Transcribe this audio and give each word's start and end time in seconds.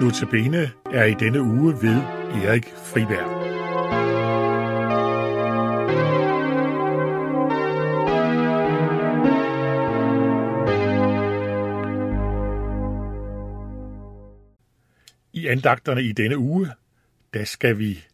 Notabene 0.00 0.72
er 0.92 1.04
i 1.04 1.14
denne 1.14 1.42
uge 1.42 1.72
ved 1.82 1.96
Erik 2.44 2.64
Friberg. 2.64 3.40
I 15.32 15.46
andagterne 15.46 16.02
i 16.02 16.12
denne 16.12 16.38
uge, 16.38 16.70
der 17.34 17.44
skal 17.44 17.78
vi 17.78 18.04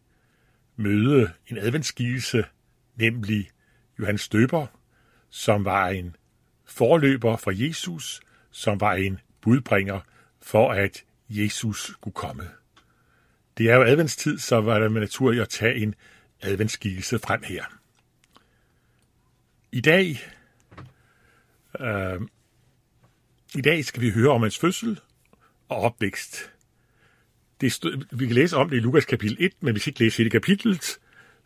møde 0.75 1.31
en 1.47 1.57
adventsgivelse, 1.57 2.45
nemlig 2.95 3.49
Johannes 3.99 4.29
Døber, 4.29 4.67
som 5.29 5.65
var 5.65 5.87
en 5.87 6.15
forløber 6.65 7.37
for 7.37 7.51
Jesus, 7.51 8.21
som 8.51 8.79
var 8.79 8.93
en 8.93 9.19
budbringer 9.41 9.99
for, 10.41 10.71
at 10.71 11.03
Jesus 11.29 11.83
skulle 11.93 12.13
komme. 12.13 12.49
Det 13.57 13.69
er 13.69 13.75
jo 13.75 13.83
adventstid, 13.83 14.37
så 14.37 14.61
var 14.61 14.79
det 14.79 14.91
med 14.91 15.01
naturligt 15.01 15.41
at 15.41 15.49
tage 15.49 15.75
en 15.75 15.95
adventsskikkelse 16.41 17.19
frem 17.19 17.43
her. 17.43 17.63
I 19.71 19.81
dag, 19.81 20.19
øh, 21.79 22.21
i 23.55 23.61
dag 23.61 23.85
skal 23.85 24.01
vi 24.01 24.09
høre 24.09 24.31
om 24.31 24.41
hans 24.41 24.57
fødsel 24.57 24.99
og 25.69 25.77
opvækst. 25.77 26.51
Det 27.61 27.71
stod, 27.71 28.17
vi 28.17 28.25
kan 28.25 28.35
læse 28.35 28.57
om 28.57 28.69
det 28.69 28.77
i 28.77 28.79
Lukas 28.79 29.05
kapitel 29.05 29.37
1, 29.39 29.51
men 29.59 29.75
vi 29.75 29.79
skal 29.79 29.91
ikke 29.91 29.99
læse 29.99 30.17
hele 30.17 30.29
kapitlet. 30.29 30.99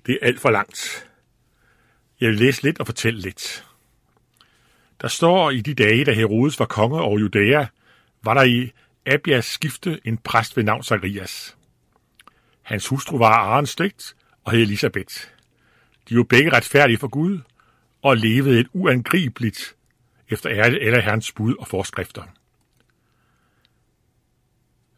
Det 0.05 0.19
er 0.21 0.27
alt 0.27 0.39
for 0.39 0.49
langt. 0.49 1.07
Jeg 2.21 2.29
vil 2.29 2.37
læse 2.37 2.63
lidt 2.63 2.79
og 2.79 2.85
fortælle 2.85 3.21
lidt. 3.21 3.65
Der 5.01 5.07
står 5.07 5.51
i 5.51 5.61
de 5.61 5.73
dage, 5.73 6.05
da 6.05 6.13
Herodes 6.13 6.59
var 6.59 6.65
konge 6.65 7.01
over 7.01 7.19
Judæa, 7.19 7.65
var 8.23 8.33
der 8.33 8.43
i 8.43 8.71
Abias 9.05 9.45
skifte 9.45 10.01
en 10.05 10.17
præst 10.17 10.57
ved 10.57 10.63
navn 10.63 10.83
Zacharias. 10.83 11.57
Hans 12.61 12.87
hustru 12.87 13.17
var 13.17 13.33
Arens 13.33 13.69
slægt 13.69 14.15
og 14.43 14.51
hed 14.51 14.61
Elisabeth. 14.61 15.15
De 16.09 16.17
var 16.17 16.23
begge 16.23 16.53
retfærdige 16.53 16.97
for 16.97 17.07
Gud 17.07 17.39
og 18.01 18.17
levede 18.17 18.59
et 18.59 18.67
uangribeligt 18.73 19.75
efter 20.29 20.49
alle 20.49 21.01
herrens 21.01 21.31
bud 21.31 21.55
og 21.55 21.67
forskrifter. 21.67 22.23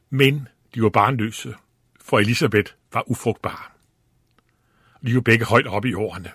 Men 0.09 0.47
de 0.75 0.83
var 0.83 0.89
barnløse, 0.89 1.55
for 2.01 2.19
Elisabeth 2.19 2.73
var 2.93 3.09
ufrugtbar. 3.11 3.75
De 5.05 5.15
var 5.15 5.21
begge 5.21 5.45
højt 5.45 5.67
oppe 5.67 5.89
i 5.89 5.93
årene. 5.93 6.31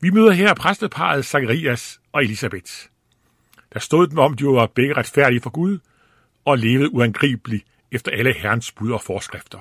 Vi 0.00 0.10
møder 0.10 0.32
her 0.32 0.54
præsteparet 0.54 1.24
Zacharias 1.24 2.00
og 2.12 2.24
Elisabeth. 2.24 2.72
Der 3.72 3.78
stod 3.78 4.06
dem 4.06 4.18
om, 4.18 4.34
de 4.34 4.44
var 4.44 4.66
begge 4.66 4.94
retfærdige 4.94 5.40
for 5.40 5.50
Gud 5.50 5.78
og 6.46 6.58
levede 6.58 6.94
uangribeligt 6.94 7.66
efter 7.92 8.10
alle 8.12 8.32
herrens 8.32 8.72
bud 8.72 8.90
og 8.90 9.02
forskrifter. 9.02 9.58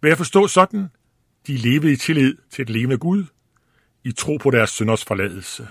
Vil 0.00 0.08
jeg 0.08 0.16
forstå 0.16 0.46
sådan? 0.46 0.88
De 1.46 1.56
levede 1.56 1.92
i 1.92 1.96
tillid 1.96 2.36
til 2.50 2.62
et 2.62 2.70
levende 2.70 2.98
Gud, 2.98 3.24
i 4.04 4.12
tro 4.12 4.36
på 4.36 4.50
deres 4.50 4.70
sønders 4.70 5.04
forladelse. 5.04 5.68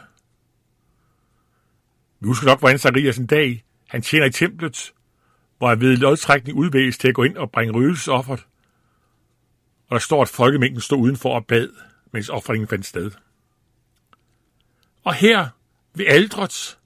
Vi 2.19 2.27
husker 2.27 2.47
nok, 2.47 2.59
hvordan 2.59 2.79
Zacharias 2.79 3.17
en 3.17 3.25
dag, 3.25 3.63
han 3.87 4.01
tjener 4.01 4.25
i 4.25 4.31
templet, 4.31 4.93
hvor 5.57 5.69
han 5.69 5.81
ved 5.81 5.97
lodtrækning 5.97 6.57
udvæges 6.57 6.97
til 6.97 7.07
at 7.07 7.15
gå 7.15 7.23
ind 7.23 7.37
og 7.37 7.51
bringe 7.51 7.73
røgelsesofferet, 7.73 8.47
og 9.87 9.93
der 9.93 9.99
står, 9.99 10.21
at 10.21 10.29
folkemængden 10.29 10.81
stod 10.81 10.97
udenfor 10.97 11.35
og 11.35 11.45
bad, 11.45 11.69
mens 12.11 12.29
offringen 12.29 12.67
fandt 12.67 12.85
sted. 12.85 13.11
Og 15.03 15.13
her 15.13 15.47
ved 15.93 16.05
aldret, 16.05 16.79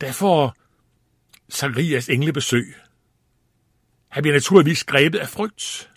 der 0.00 0.12
får 0.12 0.59
Zacharias 1.50 2.08
englebesøg. 2.08 2.74
Han 4.08 4.22
bliver 4.22 4.34
naturligvis 4.34 4.84
grebet 4.84 5.18
af 5.18 5.28
frygt. 5.28 5.90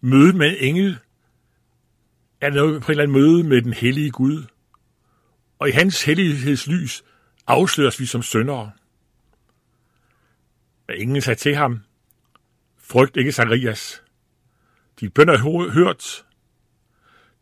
Mødet 0.00 0.34
med 0.34 0.46
en 0.46 0.56
engel 0.58 0.98
er 2.40 2.50
noget 2.50 2.82
på 2.82 2.86
en 2.86 2.90
eller 2.90 3.02
anden 3.02 3.22
møde 3.22 3.44
med 3.44 3.62
den 3.62 3.72
hellige 3.72 4.10
Gud. 4.10 4.44
Og 5.58 5.68
i 5.68 5.72
hans 5.72 6.04
hellighedslys 6.04 7.04
afsløres 7.46 8.00
vi 8.00 8.06
som 8.06 8.22
syndere. 8.22 8.72
Men 10.88 10.96
englen 10.96 11.22
sagde 11.22 11.40
til 11.40 11.56
ham, 11.56 11.80
frygt 12.78 13.16
ikke 13.16 13.32
Zacharias. 13.32 14.02
Din 15.00 15.10
bøn 15.10 15.28
er 15.28 15.70
hørt. 15.70 16.24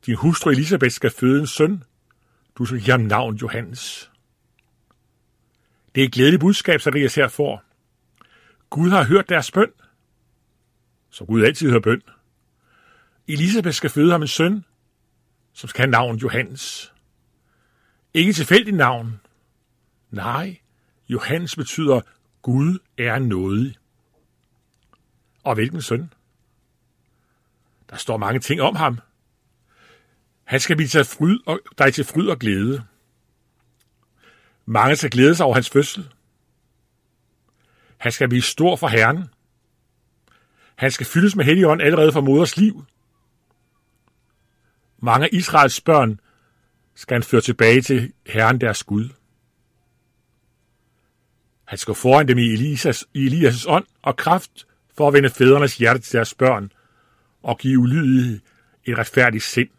Din 0.07 0.15
hustru 0.15 0.51
Elisabeth 0.51 0.93
skal 0.93 1.11
føde 1.11 1.41
en 1.41 1.47
søn. 1.47 1.83
Du 2.59 2.65
skal 2.65 2.81
give 2.81 2.91
ham 2.91 3.01
navn 3.01 3.37
Johannes. 3.37 4.10
Det 5.95 6.01
er 6.01 6.05
et 6.05 6.13
glædeligt 6.13 6.41
budskab, 6.41 6.81
Zacharias 6.81 7.15
her 7.15 7.29
får. 7.29 7.63
Gud 8.71 8.91
har 8.91 9.05
hørt 9.05 9.29
deres 9.29 9.51
bøn, 9.51 9.73
som 11.11 11.27
Gud 11.27 11.43
altid 11.43 11.71
hører 11.71 11.81
bøn. 11.81 12.03
Elisabeth 13.29 13.75
skal 13.75 13.91
føde 13.91 14.13
ham 14.13 14.23
en 14.23 14.29
søn, 14.29 14.65
som 15.53 15.69
skal 15.69 15.83
have 15.83 15.91
navn 15.91 16.17
Johannes. 16.17 16.93
Ikke 18.15 18.33
tilfældigt 18.33 18.77
navn. 18.77 19.21
Nej, 20.11 20.59
Johannes 21.09 21.57
betyder 21.57 22.01
Gud 22.43 22.79
er 22.99 23.19
nådig. 23.19 23.77
Og 25.43 25.55
hvilken 25.55 25.83
søn? 25.83 26.13
Der 27.91 27.97
står 27.97 28.17
mange 28.17 28.41
ting 28.41 28.61
om 28.61 28.77
ham. 28.77 28.99
Han 30.45 30.61
skal 30.61 30.77
blive 30.77 30.89
til 30.89 31.05
fryd 31.05 31.39
og, 31.47 31.61
dig 31.79 31.95
til 31.95 32.05
fryd 32.05 32.29
og 32.29 32.39
glæde. 32.39 32.85
Mange 34.73 34.97
skal 34.97 35.11
glæde 35.11 35.35
sig 35.35 35.47
over 35.47 35.55
hans 35.55 35.71
fødsel. 35.71 36.09
Han 37.99 38.13
skal 38.13 38.29
blive 38.29 38.43
stor 38.43 38.77
for 38.77 38.89
Herren. 38.89 39.25
Han 40.77 40.91
skal 40.91 41.07
fyldes 41.07 41.37
med 41.37 41.45
helligånd 41.45 41.83
allerede 41.83 42.13
fra 42.13 42.21
moders 42.21 42.57
liv. 42.57 42.85
Mange 44.99 45.25
af 45.25 45.29
Israels 45.33 45.81
børn 45.81 46.21
skal 46.95 47.15
han 47.15 47.23
føre 47.23 47.41
tilbage 47.41 47.83
til 47.83 48.13
Herren 48.27 48.61
deres 48.61 48.85
Gud. 48.85 49.09
Han 51.65 51.79
skal 51.79 51.95
foran 51.95 52.29
dem 52.29 52.39
i 52.39 52.53
Elias, 52.53 53.05
i 53.15 53.27
Elias' 53.27 53.69
ånd 53.69 53.87
og 54.03 54.17
kraft 54.17 54.67
for 54.97 55.09
at 55.09 55.15
vende 55.15 55.31
fædrenes 55.31 55.77
hjerte 55.77 56.01
til 56.01 56.13
deres 56.13 56.35
børn 56.35 56.73
og 57.43 57.59
give 57.59 57.79
ulydige 57.79 58.41
et 58.85 58.99
retfærdigt 58.99 59.45
sind 59.45 59.71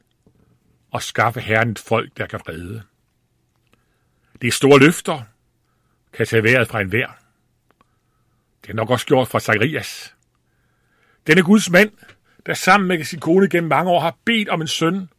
og 0.91 1.01
skaffe 1.01 1.39
Herren 1.39 1.71
et 1.71 1.79
folk, 1.79 2.17
der 2.17 2.27
kan 2.27 2.49
redde. 2.49 2.83
Det 4.41 4.47
er 4.47 4.51
store 4.51 4.79
løfter, 4.79 5.21
kan 6.13 6.27
tage 6.27 6.43
vejret 6.43 6.67
fra 6.67 6.81
enhver. 6.81 7.07
Det 8.61 8.69
er 8.69 8.73
nok 8.73 8.89
også 8.89 9.05
gjort 9.05 9.27
fra 9.27 9.39
Zacharias. 9.39 10.15
Denne 11.27 11.43
Guds 11.43 11.69
mand, 11.69 11.91
der 12.45 12.53
sammen 12.53 12.87
med 12.87 13.03
sin 13.03 13.19
kone 13.19 13.49
gennem 13.49 13.69
mange 13.69 13.91
år 13.91 13.99
har 13.99 14.17
bedt 14.25 14.49
om 14.49 14.61
en 14.61 14.67
søn, 14.67 15.09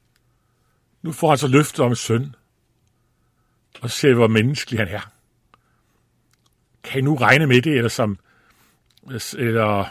nu 1.02 1.12
får 1.12 1.28
han 1.28 1.38
så 1.38 1.48
løftet 1.48 1.80
om 1.80 1.90
en 1.90 1.96
søn, 1.96 2.34
og 3.80 3.90
ser, 3.90 4.14
hvor 4.14 4.26
menneskelig 4.26 4.80
han 4.80 4.88
er. 4.88 5.12
Kan 6.84 6.98
I 6.98 7.02
nu 7.02 7.14
regne 7.14 7.46
med 7.46 7.62
det, 7.62 7.76
eller 7.76 7.88
som, 7.88 8.18
eller, 9.38 9.84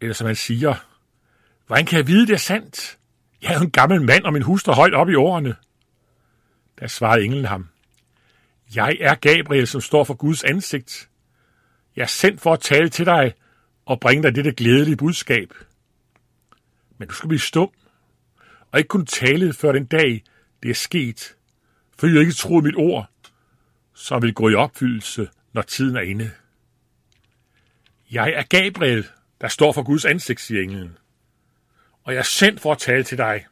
eller 0.00 0.14
som 0.14 0.26
han 0.26 0.36
siger, 0.36 0.74
hvordan 1.66 1.86
kan 1.86 1.96
jeg 1.96 2.06
vide, 2.06 2.26
det 2.26 2.32
er 2.32 2.38
sandt? 2.38 2.98
Jeg 3.42 3.50
er 3.50 3.58
jo 3.58 3.64
en 3.64 3.70
gammel 3.70 4.02
mand, 4.02 4.24
og 4.24 4.32
min 4.32 4.42
hustru 4.42 4.72
højt 4.72 4.94
op 4.94 5.08
i 5.08 5.14
årene. 5.14 5.56
Da 6.82 6.88
svarede 6.88 7.24
englen 7.24 7.44
ham, 7.44 7.68
Jeg 8.74 8.96
er 9.00 9.14
Gabriel, 9.14 9.66
som 9.66 9.80
står 9.80 10.04
for 10.04 10.14
Guds 10.14 10.44
ansigt. 10.44 11.08
Jeg 11.96 12.02
er 12.02 12.06
sendt 12.06 12.40
for 12.40 12.52
at 12.52 12.60
tale 12.60 12.88
til 12.88 13.06
dig 13.06 13.34
og 13.86 14.00
bringe 14.00 14.22
dig 14.22 14.34
dette 14.34 14.52
glædelige 14.52 14.96
budskab. 14.96 15.54
Men 16.98 17.08
du 17.08 17.14
skal 17.14 17.28
blive 17.28 17.40
stum, 17.40 17.70
og 18.70 18.78
ikke 18.78 18.88
kun 18.88 19.06
tale 19.06 19.52
før 19.52 19.72
den 19.72 19.84
dag, 19.84 20.24
det 20.62 20.70
er 20.70 20.74
sket, 20.74 21.36
for 21.98 22.06
jeg 22.06 22.20
ikke 22.20 22.32
troede 22.32 22.64
mit 22.64 22.76
ord, 22.76 23.10
som 23.94 24.22
vil 24.22 24.34
gå 24.34 24.48
i 24.48 24.54
opfyldelse, 24.54 25.28
når 25.52 25.62
tiden 25.62 25.96
er 25.96 26.00
inde. 26.00 26.30
Jeg 28.10 28.32
er 28.32 28.42
Gabriel, 28.42 29.06
der 29.40 29.48
står 29.48 29.72
for 29.72 29.82
Guds 29.82 30.04
ansigt, 30.04 30.40
siger 30.40 30.62
englen. 30.62 30.98
Og 32.04 32.12
jeg 32.12 32.18
er 32.18 32.22
sendt 32.22 32.60
for 32.60 32.72
at 32.72 32.78
tale 32.78 33.04
til 33.04 33.18
dig. 33.18 33.46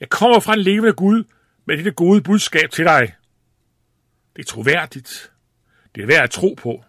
Jeg 0.00 0.08
kommer 0.08 0.40
fra 0.40 0.52
en 0.52 0.60
levende 0.60 0.92
Gud, 0.92 1.24
med 1.68 1.76
dette 1.76 1.90
gode 1.90 2.22
budskab 2.22 2.70
til 2.70 2.84
dig. 2.84 3.14
Det 4.36 4.42
er 4.42 4.46
troværdigt. 4.46 5.32
Det 5.94 6.02
er 6.02 6.06
værd 6.06 6.22
at 6.22 6.30
tro 6.30 6.54
på. 6.62 6.84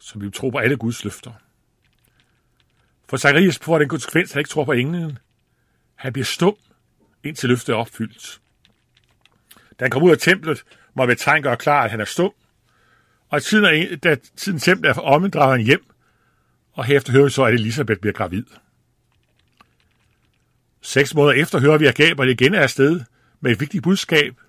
Så 0.00 0.18
vi 0.18 0.30
tror 0.30 0.50
på 0.50 0.58
alle 0.58 0.76
Guds 0.76 1.04
løfter. 1.04 1.32
For 3.08 3.16
Zacharias 3.16 3.58
får 3.58 3.78
den 3.78 3.88
konsekvens, 3.88 4.30
at 4.30 4.34
han 4.34 4.40
ikke 4.40 4.50
tror 4.50 4.64
på 4.64 4.72
englen. 4.72 5.18
Han 5.94 6.12
bliver 6.12 6.24
stum, 6.24 6.56
indtil 7.24 7.48
løftet 7.48 7.72
er 7.72 7.76
opfyldt. 7.76 8.40
Da 9.78 9.84
han 9.84 9.90
kommer 9.90 10.06
ud 10.06 10.12
af 10.12 10.18
templet, 10.18 10.64
må 10.94 11.06
ved 11.06 11.16
tegn 11.16 11.42
gøre 11.42 11.56
klar, 11.56 11.84
at 11.84 11.90
han 11.90 12.00
er 12.00 12.04
stum. 12.04 12.32
Og 13.28 13.42
tiden 13.42 13.64
er, 13.64 13.96
da 13.96 14.16
tiden 14.36 14.58
templet 14.58 14.90
er 14.90 15.00
omme, 15.00 15.28
drager 15.28 15.56
han 15.56 15.64
hjem. 15.64 15.84
Og 16.72 16.84
herefter 16.84 17.12
hører 17.12 17.24
vi 17.24 17.30
så, 17.30 17.44
at 17.44 17.54
Elisabeth 17.54 18.00
bliver 18.00 18.14
gravid. 18.14 18.44
Seks 20.82 21.14
måneder 21.14 21.42
efter 21.42 21.60
hører 21.60 21.78
vi, 21.78 21.86
at 21.86 21.94
Gabriel 21.94 22.30
igen 22.30 22.54
er 22.54 22.60
afsted 22.60 23.00
med 23.40 23.52
et 23.52 23.60
vigtigt 23.60 23.82
budskab, 23.82 24.40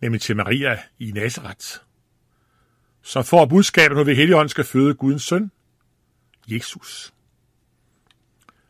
nemlig 0.00 0.20
til 0.20 0.36
Maria 0.36 0.78
i 0.98 1.12
Nazareth. 1.12 1.66
som 3.02 3.24
får 3.24 3.46
budskabet, 3.46 3.96
når 3.96 4.04
vi 4.04 4.14
Helligånden 4.14 4.48
skal 4.48 4.64
føde 4.64 4.94
Gudens 4.94 5.22
søn, 5.22 5.50
Jesus. 6.48 7.12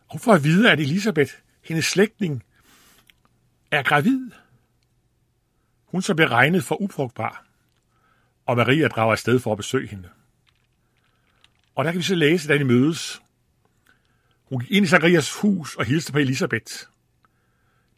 Og 0.08 0.12
hun 0.12 0.20
får 0.20 0.34
at 0.34 0.44
vide, 0.44 0.70
at 0.70 0.80
Elisabeth, 0.80 1.32
hendes 1.64 1.84
slægtning, 1.84 2.44
er 3.70 3.82
gravid. 3.82 4.30
Hun 5.84 6.02
så 6.02 6.14
bliver 6.14 6.32
regnet 6.32 6.64
for 6.64 6.82
ufrugtbar, 6.82 7.46
og 8.46 8.56
Maria 8.56 8.88
drager 8.88 9.12
afsted 9.12 9.40
for 9.40 9.52
at 9.52 9.56
besøge 9.56 9.88
hende. 9.88 10.08
Og 11.74 11.84
der 11.84 11.92
kan 11.92 11.98
vi 11.98 12.04
så 12.04 12.14
læse, 12.14 12.48
da 12.48 12.58
de 12.58 12.64
mødes. 12.64 13.22
Hun 14.48 14.60
gik 14.60 14.70
ind 14.70 14.86
i 14.86 14.88
Zacharias 14.88 15.40
hus 15.40 15.76
og 15.76 15.84
hilste 15.84 16.12
på 16.12 16.18
Elisabeth. 16.18 16.72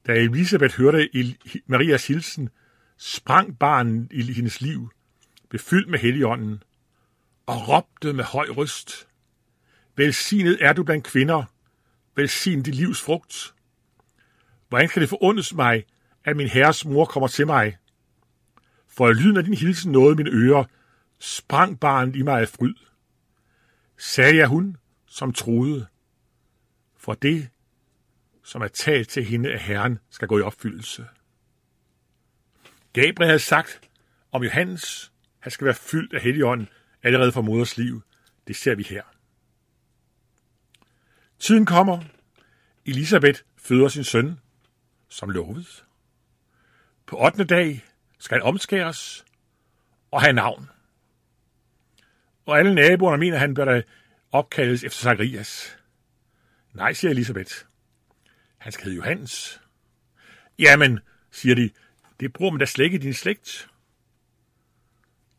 Da 0.07 0.13
Elisabeth 0.13 0.75
hørte 0.75 1.09
Marias 1.67 2.07
hilsen, 2.07 2.49
sprang 2.97 3.59
barnet 3.59 4.13
i 4.13 4.33
hendes 4.33 4.61
liv, 4.61 4.91
befyldt 5.49 5.89
med 5.89 5.99
helligånden, 5.99 6.63
og 7.47 7.69
råbte 7.69 8.13
med 8.13 8.25
høj 8.25 8.47
røst. 8.49 9.09
Velsignet 9.97 10.59
er 10.61 10.73
du 10.73 10.83
blandt 10.85 11.05
kvinder, 11.05 11.45
velsignet 12.17 12.67
dit 12.67 12.75
livs 12.75 13.01
frugt. 13.01 13.55
Hvordan 14.69 14.89
kan 14.89 15.03
det 15.03 15.09
forundes 15.09 15.55
mig, 15.55 15.85
at 16.25 16.37
min 16.37 16.49
herres 16.49 16.85
mor 16.85 17.05
kommer 17.05 17.29
til 17.29 17.47
mig? 17.47 17.77
For 18.89 19.11
i 19.11 19.13
lyden 19.13 19.37
af 19.37 19.45
din 19.45 19.55
hilsen 19.55 19.93
nåede 19.93 20.17
mine 20.17 20.31
ører, 20.31 20.65
sprang 21.19 21.81
barnet 21.81 22.17
i 22.17 22.23
mig 22.23 22.41
af 22.41 22.49
fryd. 22.49 22.75
Sagde 23.99 24.37
jeg 24.37 24.47
hun, 24.47 24.77
som 25.07 25.33
troede, 25.33 25.87
for 27.01 27.15
det, 27.15 27.49
som 28.45 28.63
er 28.63 28.69
talt 28.69 29.09
til 29.09 29.25
hende 29.25 29.53
af 29.53 29.61
Herren, 29.61 29.99
skal 30.11 30.29
gå 30.29 30.39
i 30.39 30.43
opfyldelse. 30.43 31.07
Gabriel 32.93 33.29
havde 33.29 33.39
sagt 33.39 33.81
om 34.33 34.43
Johannes, 34.43 35.13
han 35.39 35.53
skal 35.53 35.65
være 35.65 35.75
fyldt 35.75 36.15
af 36.15 36.21
Helligånden 36.21 36.69
allerede 37.03 37.33
fra 37.33 37.41
moders 37.41 37.77
liv. 37.77 38.03
Det 38.47 38.57
ser 38.57 38.75
vi 38.75 38.83
her. 38.83 39.03
Tiden 41.39 41.67
kommer. 41.67 42.03
Elisabeth 42.87 43.41
føder 43.57 43.89
sin 43.89 44.05
søn, 44.05 44.41
som 45.09 45.31
lovet. 45.31 45.85
På 47.07 47.25
8. 47.25 47.45
dag 47.45 47.85
skal 48.19 48.35
han 48.35 48.43
omskæres 48.43 49.25
og 50.11 50.23
have 50.23 50.33
navn. 50.33 50.71
Og 52.47 52.59
alle 52.59 52.75
naboerne 52.75 53.19
mener, 53.19 53.35
at 53.35 53.41
han 53.41 53.55
bør 53.55 53.65
da 53.65 53.83
opkaldes 54.33 54.85
efter 54.85 54.99
Zacharias. 54.99 55.80
Nej, 56.75 56.93
siger 56.93 57.11
Elisabeth. 57.11 57.55
Han 58.59 58.73
skal 58.73 58.85
hedde 58.85 58.97
Johannes. 58.97 59.61
Jamen, 60.59 61.01
siger 61.31 61.55
de, 61.55 61.71
det 62.21 62.33
bruger 62.33 62.51
man 62.51 62.61
da 62.61 62.67
slet 62.67 62.85
ikke 62.85 62.97
i 62.97 63.01
din 63.01 63.15
slægt. 63.15 63.69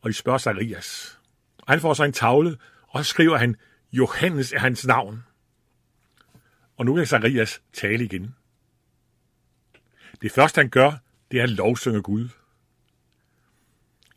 Og 0.02 0.10
de 0.10 0.14
spørger 0.14 0.40
Zacharias. 0.40 1.20
Og 1.58 1.74
han 1.74 1.82
får 1.82 1.94
så 1.94 2.04
en 2.04 2.14
tavle, 2.14 2.58
og 2.88 3.06
så 3.06 3.10
skriver 3.10 3.38
han, 3.38 3.56
Johannes 3.92 4.54
er 4.54 4.60
hans 4.60 4.86
navn. 4.86 5.24
Og 6.78 6.86
nu 6.86 6.96
kan 6.96 7.06
Zacharias 7.06 7.62
tale 7.74 8.04
igen. 8.04 8.36
Det 10.22 10.32
første, 10.32 10.62
han 10.62 10.70
gør, 10.70 10.92
det 11.32 11.40
er 11.40 11.44
at 11.44 11.50
lovsynge 11.50 12.02
Gud. 12.02 12.30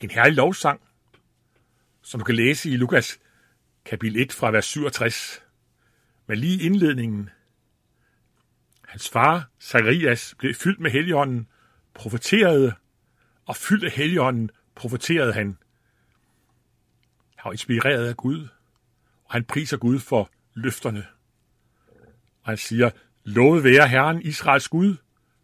En 0.00 0.10
herlig 0.10 0.36
lovsang, 0.36 0.80
som 2.02 2.20
du 2.20 2.24
kan 2.24 2.34
læse 2.34 2.70
i 2.70 2.76
Lukas 2.76 3.20
kapitel 3.84 4.20
1 4.20 4.32
fra 4.32 4.50
vers 4.50 4.66
67. 4.66 5.43
Men 6.26 6.38
lige 6.38 6.62
indledningen, 6.62 7.30
hans 8.88 9.08
far, 9.08 9.48
Zacharias, 9.60 10.34
blev 10.38 10.54
fyldt 10.54 10.80
med 10.80 10.90
helligånden, 10.90 11.48
profeterede, 11.94 12.74
og 13.46 13.56
fyldt 13.56 13.84
af 13.84 13.90
helligånden, 13.90 14.50
profeterede 14.74 15.32
han. 15.32 15.46
Han 17.36 17.44
var 17.44 17.52
inspireret 17.52 18.06
af 18.06 18.16
Gud, 18.16 18.48
og 19.24 19.32
han 19.32 19.44
priser 19.44 19.76
Gud 19.76 19.98
for 19.98 20.30
løfterne. 20.54 21.06
Og 22.42 22.48
han 22.48 22.56
siger, 22.56 22.90
lovet 23.24 23.64
være 23.64 23.88
Herren 23.88 24.22
Israels 24.22 24.68
Gud, 24.68 24.96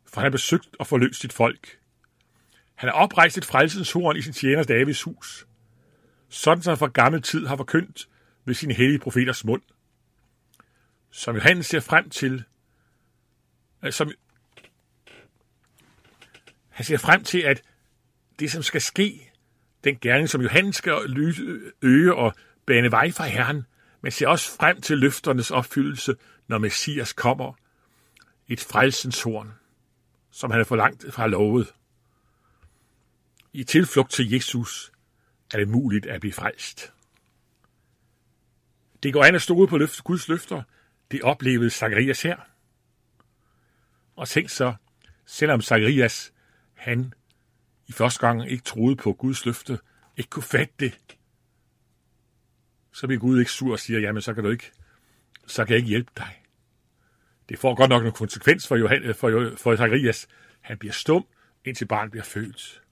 for 0.07 0.21
han 0.21 0.25
har 0.25 0.31
besøgt 0.31 0.77
og 0.79 0.87
forløst 0.87 1.21
sit 1.21 1.33
folk. 1.33 1.79
Han 2.75 2.89
har 2.89 2.95
oprejst 2.97 3.39
et 3.39 3.45
frelsens 3.45 3.93
horn 3.93 4.17
i 4.17 4.23
sin 4.23 4.33
tjener 4.33 4.63
Davids 4.63 5.03
hus, 5.03 5.47
sådan 6.29 6.63
som 6.63 6.71
han 6.71 6.79
fra 6.79 6.87
gammel 6.87 7.23
tid 7.23 7.47
har 7.47 7.57
forkyndt 7.57 8.09
ved 8.45 8.55
sine 8.55 8.75
hellige 8.75 8.99
profeters 8.99 9.45
mund, 9.45 9.63
som 11.11 11.35
Johannes 11.37 11.67
ser 11.67 11.81
frem 11.81 12.11
til, 12.11 12.45
øh, 13.85 13.93
som 13.93 14.13
han 16.69 16.85
ser 16.85 16.99
frem 16.99 17.25
til, 17.25 17.39
at 17.39 17.63
det, 18.39 18.53
som 18.53 18.63
skal 18.63 18.81
ske, 18.81 19.31
den 19.85 19.99
gerning, 20.01 20.29
som 20.29 20.41
Johannes 20.41 20.77
skal 20.77 20.93
øge 21.83 22.15
og 22.15 22.35
bane 22.67 22.91
vej 22.91 23.11
for 23.11 23.25
Herren, 23.25 23.67
men 24.01 24.13
ser 24.13 24.29
også 24.29 24.57
frem 24.57 24.81
til 24.81 24.99
løfternes 24.99 25.51
opfyldelse, 25.51 26.17
når 26.49 26.59
Messias 26.59 27.13
kommer. 27.13 27.53
Et 28.49 28.61
frelsens 28.61 29.23
horn, 29.23 29.53
som 30.31 30.51
han 30.51 30.61
er 30.61 30.65
forlangt 30.65 31.05
fra 31.11 31.27
lovet. 31.27 31.75
I 33.53 33.65
tilflugt 33.65 34.13
til 34.13 34.31
Jesus 34.31 34.93
er 35.55 35.59
det 35.59 35.69
muligt 35.69 36.07
at 36.07 36.21
blive 36.21 36.33
frelst. 36.33 36.93
Det 39.03 39.13
går 39.13 39.25
an 39.25 39.35
at 39.35 39.43
stole 39.43 39.69
på 39.69 39.79
løft, 39.79 40.05
Guds 40.05 40.29
løfter. 40.29 40.63
Det 41.11 41.23
oplevede 41.23 41.71
Zacharias 41.71 42.23
her. 42.23 42.37
Og 44.17 44.29
tænk 44.29 44.49
så, 44.49 44.75
selvom 45.27 45.63
Zacharias, 45.63 46.33
han 46.75 47.13
i 47.87 47.93
første 47.93 48.27
gang 48.27 48.51
ikke 48.51 48.65
troede 48.65 48.97
på 48.97 49.13
Guds 49.13 49.47
løfte, 49.47 49.79
ikke 50.17 50.31
kunne 50.31 50.43
fatte 50.43 50.75
det, 50.81 50.99
så 52.93 53.07
bliver 53.07 53.21
Gud 53.21 53.39
ikke 53.39 53.51
sur 53.51 53.73
og 53.73 53.79
siger, 53.79 54.01
jamen 54.01 54.23
så 54.23 54.35
kan 54.35 54.45
du 54.45 54.51
ikke, 54.51 54.71
så 55.47 55.65
kan 55.65 55.71
jeg 55.71 55.79
ikke 55.79 55.89
hjælpe 55.89 56.13
dig. 56.17 56.43
Det 57.49 57.59
får 57.59 57.75
godt 57.75 57.89
nok 57.89 58.07
en 58.07 58.13
konsekvens 58.13 58.69
for, 58.69 58.77
Johan, 58.77 59.15
for, 59.15 59.57
for 59.57 59.77
Zacharias. 59.77 60.29
Han 60.61 60.79
bliver 60.79 60.93
stum, 60.93 61.27
indtil 61.65 61.87
barnet 61.87 62.11
bliver 62.11 62.25
født. 62.25 62.83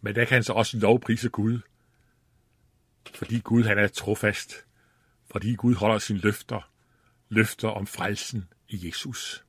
Men 0.00 0.14
der 0.14 0.24
kan 0.24 0.34
han 0.34 0.44
så 0.44 0.52
også 0.52 0.78
lovprise 0.78 1.28
Gud, 1.28 1.60
fordi 3.14 3.40
Gud 3.40 3.64
han 3.64 3.78
er 3.78 3.88
trofast 3.88 4.64
fordi 5.30 5.54
Gud 5.54 5.74
holder 5.74 5.98
sine 5.98 6.18
løfter, 6.18 6.70
løfter 7.28 7.68
om 7.68 7.86
frelsen 7.86 8.48
i 8.68 8.86
Jesus. 8.86 9.44